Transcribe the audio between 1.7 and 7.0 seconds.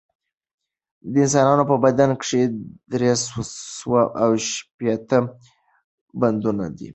بدن کښي درې سوه او شپېته بندونه دي